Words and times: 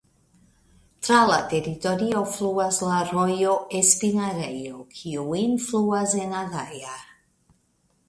Tra 1.07 1.19
la 1.31 1.37
teritorio 1.51 2.23
fluas 2.37 2.81
la 2.87 2.99
rojo 3.11 3.53
Espinarejo 3.83 4.83
kiu 4.99 5.29
enfluas 5.45 6.21
en 6.27 6.39
Adaja. 6.45 7.01